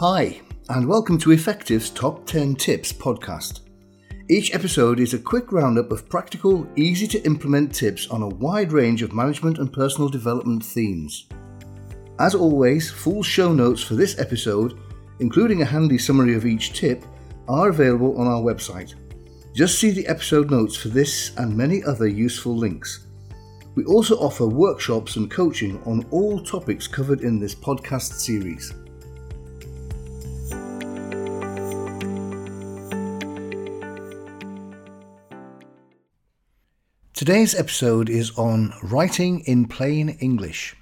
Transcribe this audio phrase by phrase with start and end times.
[0.00, 0.40] Hi,
[0.70, 3.60] and welcome to Effective's Top 10 Tips podcast.
[4.30, 8.72] Each episode is a quick roundup of practical, easy to implement tips on a wide
[8.72, 11.28] range of management and personal development themes.
[12.18, 14.80] As always, full show notes for this episode,
[15.18, 17.04] including a handy summary of each tip,
[17.46, 18.94] are available on our website.
[19.54, 23.06] Just see the episode notes for this and many other useful links.
[23.74, 28.72] We also offer workshops and coaching on all topics covered in this podcast series.
[37.20, 40.74] Today's episode is on writing in plain English.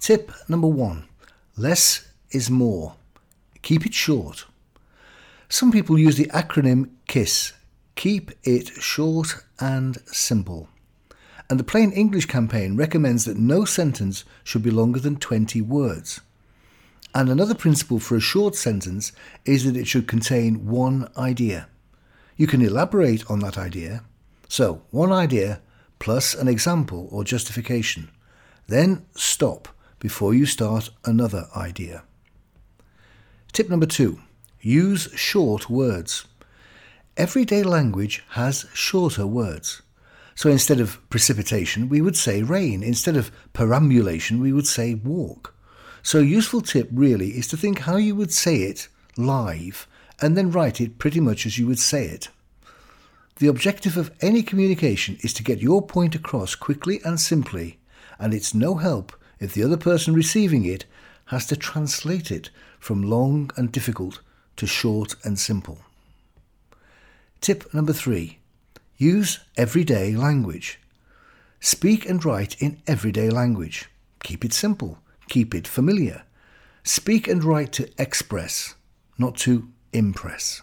[0.00, 1.06] Tip number one
[1.54, 2.94] less is more.
[3.60, 4.46] Keep it short.
[5.50, 7.52] Some people use the acronym KISS
[7.94, 10.70] Keep It Short and Simple.
[11.50, 16.22] And the Plain English campaign recommends that no sentence should be longer than 20 words.
[17.14, 19.12] And another principle for a short sentence
[19.44, 21.68] is that it should contain one idea.
[22.38, 24.04] You can elaborate on that idea
[24.48, 25.60] so, one idea
[25.98, 28.10] plus an example or justification.
[28.66, 29.68] Then stop
[29.98, 32.02] before you start another idea.
[33.52, 34.20] Tip number two
[34.60, 36.24] use short words.
[37.16, 39.82] Everyday language has shorter words.
[40.34, 42.82] So instead of precipitation, we would say rain.
[42.82, 45.54] Instead of perambulation, we would say walk.
[46.02, 49.88] So a useful tip really is to think how you would say it live
[50.20, 52.28] and then write it pretty much as you would say it.
[53.38, 57.78] The objective of any communication is to get your point across quickly and simply,
[58.18, 60.86] and it's no help if the other person receiving it
[61.26, 64.20] has to translate it from long and difficult
[64.56, 65.78] to short and simple.
[67.40, 68.38] Tip number three
[68.96, 70.80] use everyday language.
[71.60, 73.88] Speak and write in everyday language.
[74.24, 76.24] Keep it simple, keep it familiar.
[76.82, 78.74] Speak and write to express,
[79.16, 80.60] not to impress.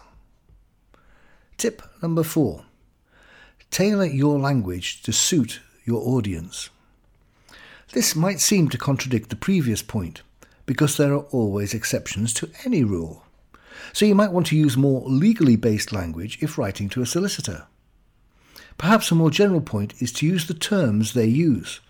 [1.56, 2.64] Tip number four
[3.70, 6.70] tailor your language to suit your audience.
[7.92, 10.22] This might seem to contradict the previous point,
[10.66, 13.24] because there are always exceptions to any rule.
[13.92, 17.66] So you might want to use more legally based language if writing to a solicitor.
[18.78, 21.80] Perhaps a more general point is to use the terms they use.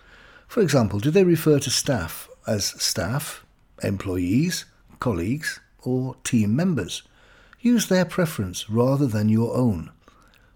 [0.47, 3.45] For example, do they refer to staff as staff,
[3.83, 4.65] employees,
[5.01, 7.03] colleagues, or team members?
[7.67, 9.91] Use their preference rather than your own.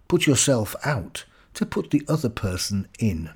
[0.07, 3.31] Put yourself out to put the other person in.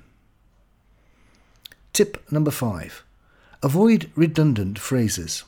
[1.91, 3.03] Tip number five
[3.61, 5.43] avoid redundant phrases.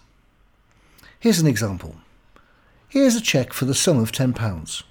[1.17, 1.95] Here's an example.
[2.89, 4.83] Here's a cheque for the sum of £10.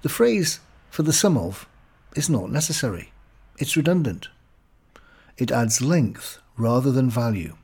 [0.00, 1.68] The phrase for the sum of
[2.14, 3.12] is not necessary.
[3.58, 4.28] It's redundant.
[5.36, 7.58] It adds length rather than value.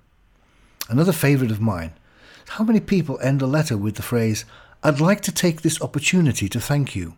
[0.91, 1.93] Another favourite of mine
[2.49, 4.45] how many people end a letter with the phrase,
[4.85, 7.15] I'd like to take this opportunity to thank you?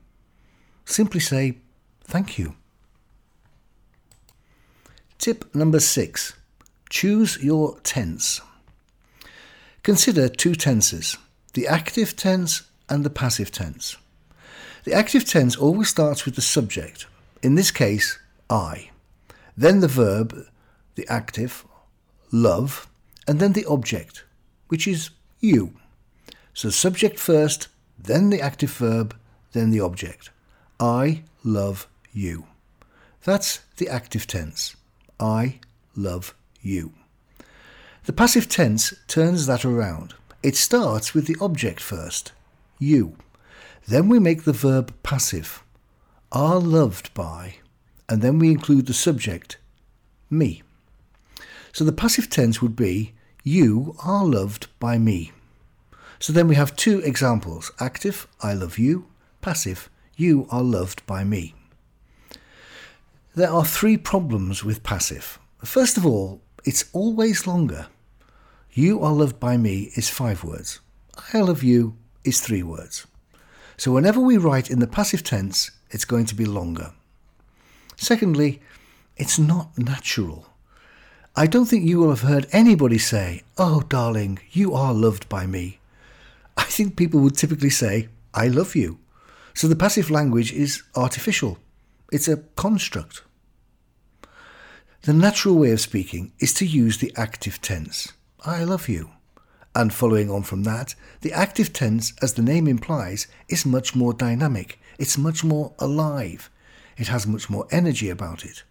[0.84, 1.58] Simply say,
[2.02, 2.56] thank you.
[5.18, 6.34] Tip number six
[6.90, 8.42] choose your tense.
[9.82, 11.16] Consider two tenses
[11.54, 13.96] the active tense and the passive tense.
[14.84, 17.06] The active tense always starts with the subject,
[17.42, 18.18] in this case,
[18.50, 18.90] I,
[19.56, 20.46] then the verb,
[20.96, 21.64] the active,
[22.30, 22.86] love,
[23.26, 24.24] and then the object,
[24.68, 25.10] which is
[25.40, 25.72] you.
[26.54, 29.16] So subject first, then the active verb,
[29.52, 30.30] then the object.
[30.80, 32.46] I love you.
[33.24, 34.76] That's the active tense.
[35.18, 35.58] I
[35.96, 36.92] love you.
[38.04, 40.14] The passive tense turns that around.
[40.42, 42.32] It starts with the object first,
[42.78, 43.16] you.
[43.88, 45.64] Then we make the verb passive,
[46.30, 47.56] are loved by,
[48.08, 49.56] and then we include the subject,
[50.28, 50.62] me.
[51.72, 55.32] So the passive tense would be, you are loved by me.
[56.18, 59.06] So then we have two examples active, I love you,
[59.40, 61.54] passive, you are loved by me.
[63.34, 65.38] There are three problems with passive.
[65.64, 67.88] First of all, it's always longer.
[68.72, 70.80] You are loved by me is five words.
[71.32, 73.06] I love you is three words.
[73.76, 76.92] So whenever we write in the passive tense, it's going to be longer.
[77.96, 78.60] Secondly,
[79.16, 80.46] it's not natural.
[81.36, 85.46] I don't think you will have heard anybody say, Oh, darling, you are loved by
[85.46, 85.78] me.
[86.56, 88.98] I think people would typically say, I love you.
[89.54, 91.58] So the passive language is artificial,
[92.10, 93.22] it's a construct.
[95.02, 98.12] The natural way of speaking is to use the active tense,
[98.44, 99.10] I love you.
[99.76, 104.12] And following on from that, the active tense, as the name implies, is much more
[104.12, 106.50] dynamic, it's much more alive,
[106.96, 108.62] it has much more energy about it.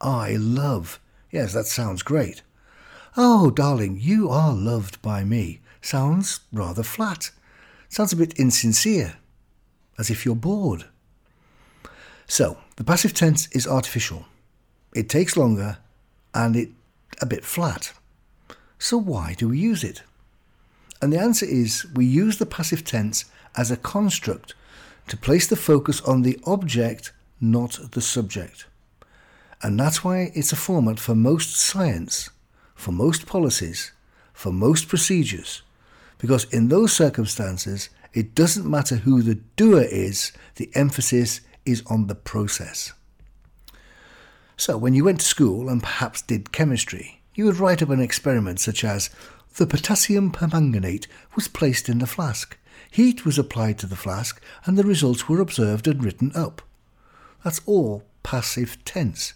[0.00, 1.00] I love.
[1.30, 2.42] Yes, that sounds great.
[3.16, 5.60] Oh, darling, you are loved by me.
[5.80, 7.30] Sounds rather flat.
[7.88, 9.16] Sounds a bit insincere,
[9.98, 10.84] as if you're bored.
[12.26, 14.26] So, the passive tense is artificial.
[14.94, 15.78] It takes longer
[16.34, 16.68] and it
[17.20, 17.92] a bit flat.
[18.78, 20.02] So why do we use it?
[21.02, 23.24] And the answer is we use the passive tense
[23.56, 24.54] as a construct
[25.08, 28.66] to place the focus on the object, not the subject.
[29.62, 32.30] And that's why it's a format for most science,
[32.74, 33.92] for most policies,
[34.32, 35.62] for most procedures,
[36.18, 42.06] because in those circumstances, it doesn't matter who the doer is, the emphasis is on
[42.06, 42.92] the process.
[44.56, 48.00] So, when you went to school and perhaps did chemistry, you would write up an
[48.00, 49.10] experiment such as
[49.56, 52.58] the potassium permanganate was placed in the flask,
[52.90, 56.62] heat was applied to the flask, and the results were observed and written up.
[57.44, 59.34] That's all passive tense.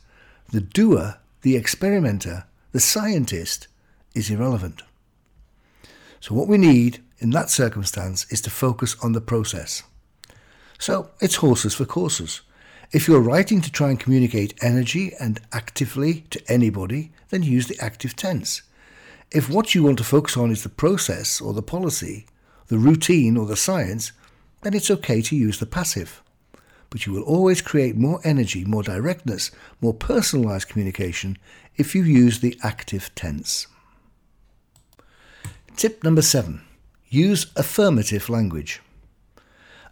[0.51, 3.69] The doer, the experimenter, the scientist
[4.15, 4.83] is irrelevant.
[6.23, 9.83] So, what we need in that circumstance is to focus on the process.
[10.79, 12.43] So, it's horses for courses.
[12.93, 17.77] If you're writing to try and communicate energy and actively to anybody, then use the
[17.81, 18.63] active tense.
[19.33, 22.27] If what you want to focus on is the process or the policy,
[22.69, 24.13] the routine or the science,
[24.61, 26.23] then it's okay to use the passive.
[26.89, 31.37] But you will always create more energy, more directness, more personalized communication
[31.77, 33.67] if you use the active tense.
[35.77, 36.63] Tip number seven
[37.09, 38.81] use affirmative language.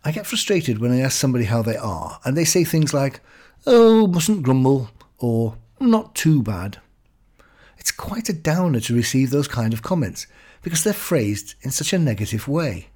[0.04, 3.20] I get frustrated when I ask somebody how they are and they say things like,
[3.66, 6.78] oh, mustn't grumble, or not too bad.
[7.76, 10.26] It's quite a downer to receive those kind of comments
[10.62, 12.88] because they're phrased in such a negative way.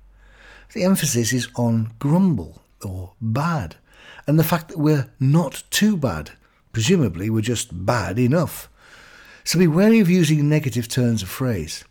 [0.73, 3.77] The emphasis is on grumble or bad,
[4.27, 6.33] and the fact that we're not too bad.
[6.73, 8.69] Presumably, we're just bad enough.
[9.43, 11.85] So be wary of using negative turns of phrase.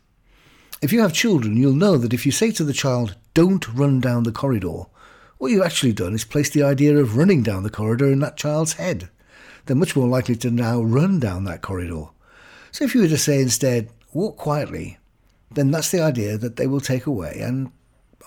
[0.84, 4.02] If you have children, you'll know that if you say to the child, don't run
[4.02, 4.84] down the corridor,
[5.38, 8.36] what you've actually done is place the idea of running down the corridor in that
[8.36, 9.08] child's head.
[9.66, 12.08] They're much more likely to now run down that corridor.
[12.74, 14.98] So if you were to say instead, walk quietly,
[15.50, 17.72] then that's the idea that they will take away and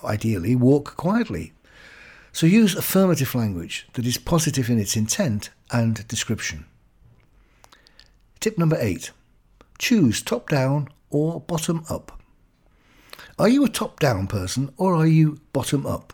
[0.03, 1.53] ideally walk quietly.
[2.31, 6.65] So use affirmative language that is positive in its intent and description.
[8.39, 9.11] Tip number eight
[9.77, 12.16] choose top down or bottom up.
[13.39, 16.11] Are you a top down person or are you bottom up?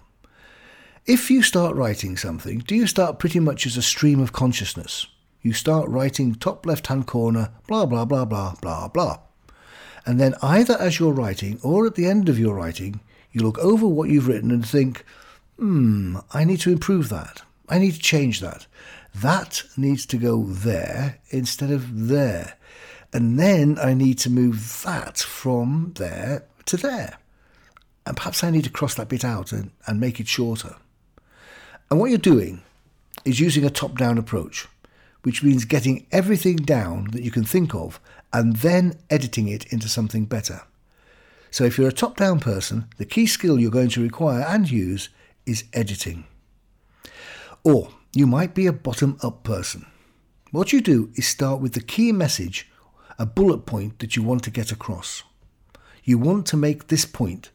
[1.06, 5.08] If you start writing something, do you start pretty much as a stream of consciousness?
[5.42, 9.20] You start writing top left hand corner, blah, blah, blah, blah, blah, blah.
[10.06, 13.00] And then either as you're writing or at the end of your writing,
[13.32, 15.06] you look over what you've written and think,
[15.58, 17.42] hmm, I need to improve that.
[17.70, 18.68] I need to change that.
[19.16, 22.58] That needs to go there instead of there.
[23.14, 27.18] And then I need to move that from there to there.
[28.06, 30.76] And perhaps I need to cross that bit out and, and make it shorter.
[31.90, 32.62] And what you're doing
[33.26, 34.68] is using a top down approach,
[35.24, 38.00] which means getting everything down that you can think of
[38.34, 40.62] and then editing it into something better.
[41.52, 44.70] So if you're a top down person, the key skill you're going to require and
[44.70, 45.10] use
[45.46, 46.26] is editing.
[47.64, 49.86] Or you might be a bottom up person.
[50.52, 52.70] What you do is start with the key message,
[53.18, 55.24] a bullet point that you want to get across
[56.04, 57.50] you want to make this point,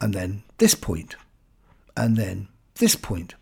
[0.00, 1.16] and then this point,
[1.96, 3.34] and then this point.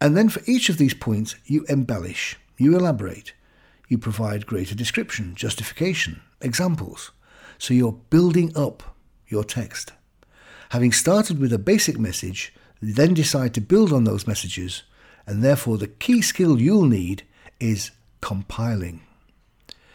[0.00, 3.32] And then for each of these points, you embellish, you elaborate,
[3.88, 7.10] you provide greater description, justification, examples.
[7.58, 8.94] So you're building up
[9.28, 9.92] your text.
[10.70, 14.82] Having started with a basic message, then decide to build on those messages,
[15.26, 17.22] and therefore the key skill you'll need
[17.60, 19.00] is compiling.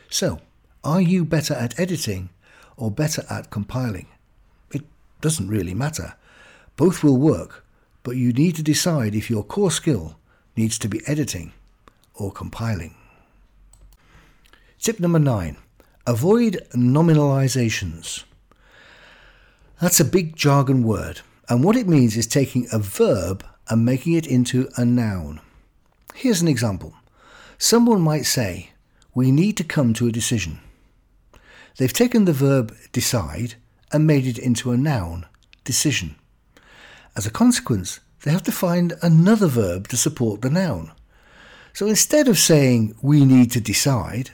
[0.09, 0.39] So,
[0.83, 2.29] are you better at editing
[2.79, 4.07] or better at compiling.
[4.71, 4.83] It
[5.21, 6.15] doesn't really matter.
[6.77, 7.65] Both will work,
[8.03, 10.17] but you need to decide if your core skill
[10.55, 11.51] needs to be editing
[12.15, 12.95] or compiling.
[14.79, 15.57] Tip number nine
[16.07, 18.23] avoid nominalizations.
[19.81, 24.13] That's a big jargon word, and what it means is taking a verb and making
[24.13, 25.41] it into a noun.
[26.15, 26.93] Here's an example.
[27.57, 28.71] Someone might say,
[29.13, 30.59] We need to come to a decision.
[31.77, 33.55] They've taken the verb decide
[33.91, 35.25] and made it into a noun,
[35.63, 36.15] decision.
[37.15, 40.91] As a consequence, they have to find another verb to support the noun.
[41.73, 44.31] So instead of saying we need to decide,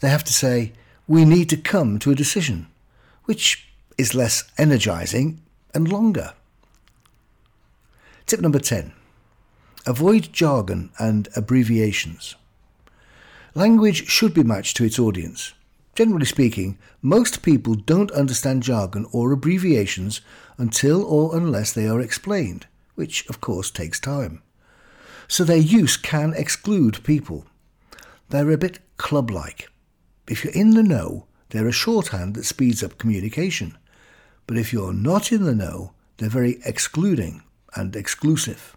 [0.00, 0.72] they have to say
[1.06, 2.66] we need to come to a decision,
[3.24, 5.40] which is less energizing
[5.74, 6.34] and longer.
[8.26, 8.92] Tip number 10
[9.86, 12.34] Avoid jargon and abbreviations.
[13.54, 15.54] Language should be matched to its audience.
[15.98, 20.20] Generally speaking, most people don't understand jargon or abbreviations
[20.56, 24.40] until or unless they are explained, which of course takes time.
[25.26, 27.46] So their use can exclude people.
[28.28, 29.70] They're a bit club like.
[30.28, 33.76] If you're in the know, they're a shorthand that speeds up communication.
[34.46, 37.42] But if you're not in the know, they're very excluding
[37.74, 38.76] and exclusive.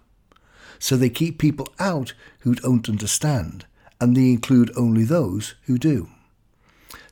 [0.79, 3.67] So they keep people out who don't understand,
[3.99, 6.09] and they include only those who do.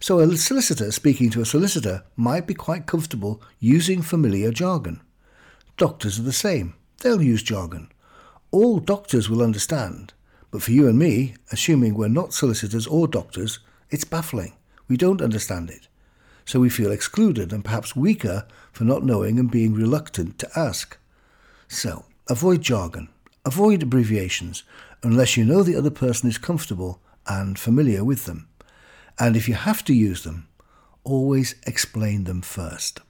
[0.01, 5.01] So a solicitor speaking to a solicitor might be quite comfortable using familiar jargon.
[5.75, 6.75] Doctors are the same.
[7.01, 7.91] They'll use jargon.
[8.51, 10.13] All doctors will understand.
[10.51, 14.53] But for you and me, assuming we're not solicitors or doctors, it's baffling.
[14.87, 15.87] We don't understand it.
[16.45, 20.97] So we feel excluded and perhaps weaker for not knowing and being reluctant to ask.
[21.67, 23.09] So, avoid jargon,
[23.45, 24.63] avoid abbreviations,
[25.03, 28.48] unless you know the other person is comfortable and familiar with them.
[29.19, 30.47] And if you have to use them,
[31.03, 33.01] always explain them first.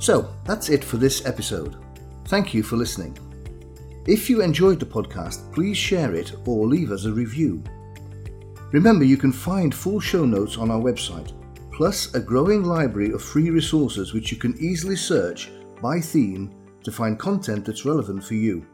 [0.00, 1.76] So, that's it for this episode.
[2.26, 3.18] Thank you for listening.
[4.06, 7.62] If you enjoyed the podcast, please share it or leave us a review.
[8.72, 11.32] Remember, you can find full show notes on our website,
[11.72, 15.50] plus a growing library of free resources which you can easily search
[15.82, 18.64] by theme to find content that's relevant for you.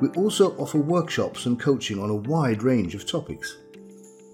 [0.00, 3.58] We also offer workshops and coaching on a wide range of topics.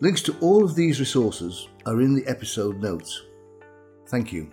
[0.00, 3.22] Links to all of these resources are in the episode notes.
[4.08, 4.50] Thank you.